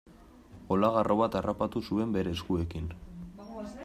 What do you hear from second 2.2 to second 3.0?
eskuekin.